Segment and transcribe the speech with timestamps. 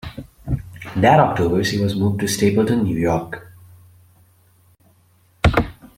[0.95, 3.47] That October, she was moved to Stapleton, New York.